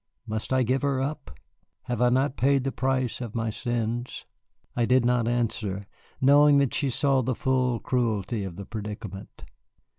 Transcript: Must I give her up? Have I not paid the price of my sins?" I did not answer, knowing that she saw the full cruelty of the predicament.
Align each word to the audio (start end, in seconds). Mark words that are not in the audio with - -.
Must 0.25 0.51
I 0.51 0.63
give 0.63 0.81
her 0.81 0.99
up? 0.99 1.37
Have 1.83 2.01
I 2.01 2.09
not 2.09 2.35
paid 2.35 2.63
the 2.63 2.71
price 2.71 3.21
of 3.21 3.35
my 3.35 3.51
sins?" 3.51 4.25
I 4.75 4.83
did 4.87 5.05
not 5.05 5.27
answer, 5.27 5.83
knowing 6.19 6.57
that 6.57 6.73
she 6.73 6.89
saw 6.89 7.21
the 7.21 7.35
full 7.35 7.79
cruelty 7.79 8.43
of 8.43 8.55
the 8.55 8.65
predicament. 8.65 9.45